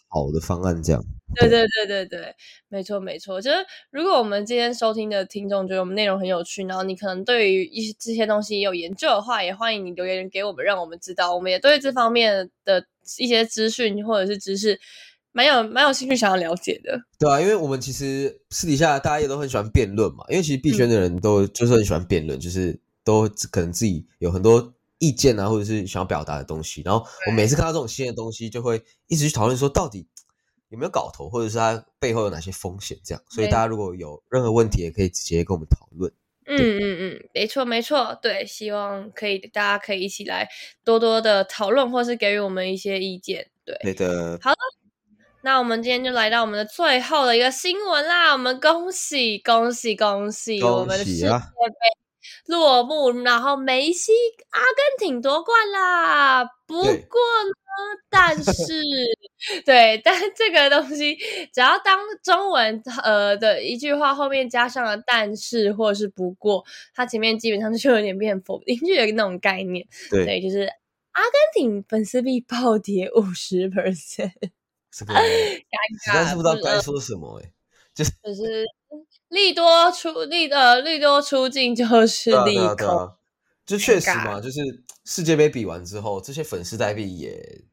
[0.09, 1.01] 好的方案这样。
[1.35, 2.35] 对对对对对，
[2.67, 3.39] 没错没错。
[3.39, 3.55] 就是
[3.89, 12.85] 如果我们今天收听的听众觉得我们内容很有趣，然后你可能对于一些这些东西有研究的话，也欢迎你留言给我们，让我们知道，我们也对这方面的
[13.17, 14.77] 一些资讯或者是知识。
[15.33, 26.81] 蛮有蛮有兴趣想要了解的，对啊，因为我们其实私底下大家也都很喜欢辩论嘛，因为其实币圈的人都就是很喜欢辩论，就是都可能自己有很多意见啊，或者是想要表达的东西。
[26.83, 30.05] 然后我每次看到这种新的东西，就会一直去讨论说到底
[30.69, 33.23] 有没有搞头，或者是它背后有哪些风险这样。
[33.29, 36.11] 所以大家如果有任何问题，也可以直接跟我们讨论。
[36.45, 40.49] 嗯嗯嗯，没错没错，对，希望可以大家可以一起来
[40.83, 43.47] 多多的讨论，或是给予我们一些意见。
[43.63, 44.57] 对，对的，好的。
[45.43, 48.31] 那我们今天就来到我们的最后的一个新闻啦！
[48.31, 51.35] 我们恭喜恭喜恭喜我们的世界杯
[52.45, 54.11] 落幕，然后梅西
[54.49, 56.45] 阿根廷夺冠啦！
[56.67, 56.93] 不过呢，
[58.09, 58.83] 但 是
[59.65, 61.15] 对，但这个东西
[61.51, 69.85] 只要当中文呃的一句话后面加上了但是或者是不过，它前面基本上就有点变否定，就有那种概念。
[70.09, 70.69] 对，就是
[71.13, 74.31] 阿根廷粉丝币暴跌五十 percent。
[74.91, 77.51] 这个实在是不知道该说什么哎，
[77.95, 78.65] 就是就是
[79.29, 83.09] 利多出利的利多出境就是利空，
[83.65, 84.59] 就确实嘛，就是
[85.05, 87.63] 世界杯比完之后，这些粉丝代币也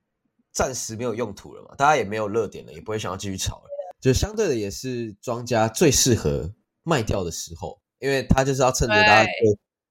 [0.52, 3.64] 暂时没有用途了嘛，大家也没有热点了，也不会想要继续炒了，
[4.00, 6.54] 就相对的也是庄家最适合
[6.84, 9.30] 卖掉的时候，因为他就是要趁着大家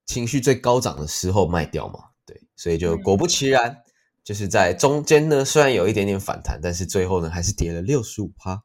[0.06, 3.84] 情绪最高涨的时候卖掉嘛，对，所以就果不其然。
[4.28, 8.62] 就是在中间呢，虽然有一点点反弹，但是最后呢还是跌了六十五趴。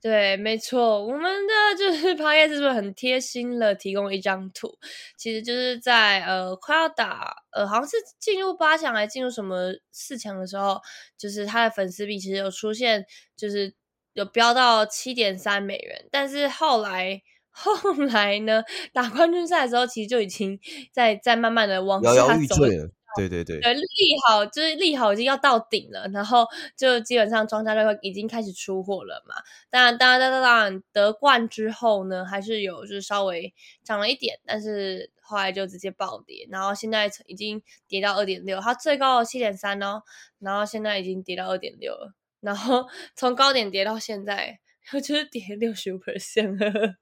[0.00, 3.74] 对，没错，我们的就是 抛叶是不是很贴心了？
[3.74, 4.78] 提供一张图，
[5.18, 10.80] 其实就是在呃快要打呃好像是进入八强还进入什么四强的时候，
[11.18, 13.04] 就是他的粉丝币其实有出现，
[13.36, 13.74] 就是
[14.14, 17.20] 有飙到七点三美元，但是后来
[17.50, 18.62] 后来呢
[18.94, 20.58] 打冠军赛的时候，其实就已经
[20.90, 22.10] 在在慢慢的往下
[22.46, 22.90] 走了。
[23.26, 23.82] 对对对，利
[24.28, 29.34] 好就是利好已经要到顶了，然后就基本上庄家就会已经开始出货了嘛。
[29.70, 33.52] 当然，当然，当然，当然得冠之后呢，还是有就是稍微
[33.82, 40.02] 涨了一点，但是后来就直接暴跌，然后现在已经跌到二点六，它最高七点三哦，
[40.38, 44.60] 然后现在已经跌到二点六了，然后 从高点跌到现在，
[44.92, 46.94] 就是跌六十五 percent 了。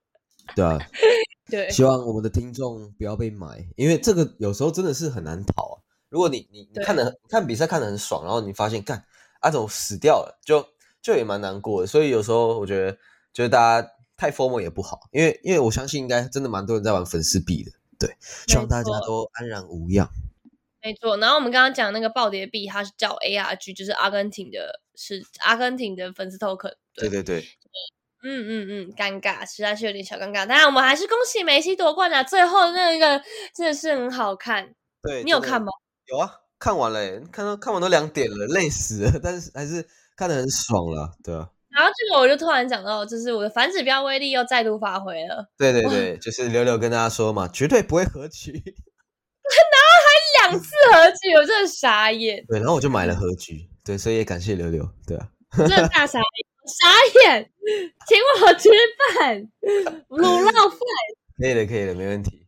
[0.55, 0.79] 对啊，
[1.51, 5.77] 对，希望我们的听众不要被买，因为这个有时候真的是很难逃啊。
[6.09, 9.05] 如果你你你看的看比赛看的很爽，然后你发现干
[9.41, 10.67] 阿总死掉了，就
[11.03, 11.87] 就也蛮难过的。
[11.87, 12.99] 所以有时候我觉得，
[13.33, 20.09] 就是大家太 formal 也不好，因为因为我相信应该真的蛮多人在玩粉丝币的，对，希望大家都安然无恙。
[20.83, 26.73] 没错，然后我们刚刚讲那个暴跌币，它是叫 ARG，就是阿根廷的，是阿根廷的粉丝 token。
[26.95, 27.41] 对对对，
[28.23, 30.47] 嗯嗯嗯，尴尬，实在是有点小尴尬。
[30.47, 33.21] 当然，我们还是恭喜梅西夺冠了，最后那个
[33.53, 34.73] 真的是很好看。
[35.03, 35.73] 对你有看吗？
[36.09, 39.87] 有啊，看完了，看到看完都两点了，累死了，但是还是
[40.17, 41.49] 看得很爽了，对啊。
[41.71, 45.47] 然后这个我就突然讲到，就是我的反指标威力又再度发挥了。
[45.59, 48.53] 对对对，就是柳柳跟大家说嘛，绝对不会合局。
[50.43, 52.45] 两次合局，我真的傻眼。
[52.47, 56.25] 对，然后我就买了合局，对，所以也感谢柳柳，对啊，真的大傻眼，
[56.69, 57.51] 傻眼，
[58.07, 58.69] 请我吃
[59.19, 59.49] 饭，
[60.09, 60.79] 卤肉饭。
[61.39, 62.47] 可以的，可以的，没问题。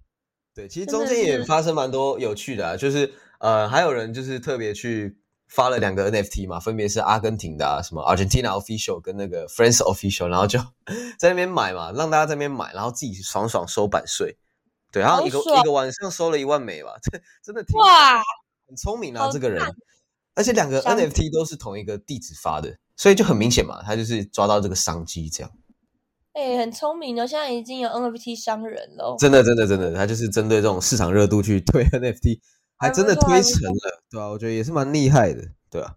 [0.55, 5.19] 对，其实中间也发生蛮多有趣的啊，就是呃，还有人就是特别去
[5.49, 10.59] 发了两个 NFT 嘛，分别是阿根廷的、啊、什么 Argentina Official 跟那个 France Official，然后就
[11.19, 14.37] 在那边买嘛，让大家在那边买，然后自己爽爽收版税。
[14.91, 18.23] 对，然后一个一个晚上收了一万美吧， 这真的挺哇，
[18.67, 19.63] 很聪明啊，好这个人。
[20.35, 25.53] 而且两个 NFT 都是同一个地址发的，所以就很明显嘛，他就是抓到这个商机，这样。
[26.33, 29.17] 哎、很聪明哦，现在已经有 NFT 商人了。
[29.19, 32.39] 真的，真的，真的，他就是针对这种市场热度去推 NFT，
[32.79, 35.97] 还真的推成了，对啊，我觉得也是蛮厉害的，对啊。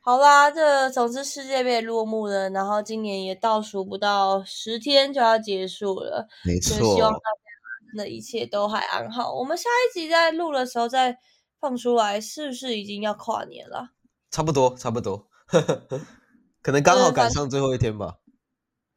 [0.00, 9.34] 好啦，这总之世界杯落幕了，然后今年也倒数不到十天就要结束了，没就希望大错，家真的一切都还安好。
[9.34, 11.18] 我们下一集在录的时候再
[11.60, 13.90] 放出来，是不是已经要跨年了？
[14.30, 15.28] 差不多，差不多，
[16.62, 18.18] 可能刚好赶上最后一天吧，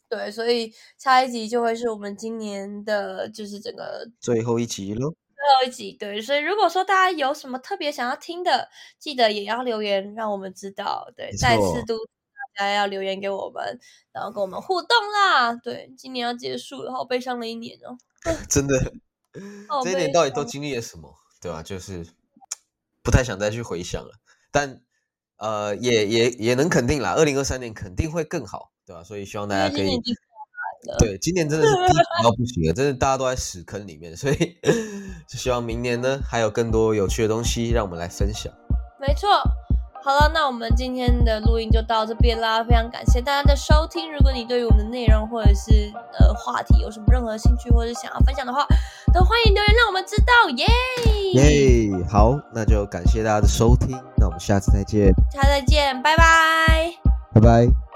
[0.09, 5.13] 对，所以下一集就会是我们今年的，就是整个最后一集喽。
[5.49, 5.93] 最后一集。
[5.93, 8.69] 对，所以如果说大家有什么特别想要听的，
[8.99, 11.11] 记得也要留言让我们知道。
[11.15, 12.05] 对，再次错督促
[12.57, 13.79] 大家要留言给我们，
[14.11, 15.53] 然后跟我们互动啦。
[15.55, 17.97] 对，今年要结束了，好悲伤的一年哦。
[18.49, 18.75] 真的，
[19.67, 22.05] 好这一年到底都经历了什么，对吧、就是
[23.01, 24.19] 不太想再去回想了，
[24.51, 24.81] 但
[25.37, 29.89] 呃，也也也能肯定啦，二零二三年肯定会更好，对吧、所以希望大家可以
[30.97, 34.35] 对，今年真的是低谷到不行了，真的大家都在屎坑里面，所以
[35.27, 38.51] 就希望明年呢还有更多有趣的东西让我们来分享。
[38.99, 39.29] 没错。
[40.01, 44.09] 好了，那我们今天的录音就到这边啦，非常感谢大家的收听。
[44.13, 48.65] 如果你对于我们的内容或者是呃话题有什么任何兴趣或者是想要分享的话，
[49.13, 50.65] 都欢迎留言让我们知道，耶！
[51.33, 56.93] 耶、好，那就感谢大家的收听，那我们下次再见，下次再见，拜拜。
[57.33, 57.88] 拜拜。